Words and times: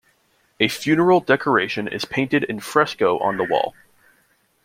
A 0.59 0.67
funeral 0.67 1.19
decoration 1.19 1.87
is 1.87 2.05
painted 2.05 2.43
in 2.45 2.59
fresco 2.59 3.19
on 3.19 3.37
the 3.37 3.43
wall. 3.43 3.75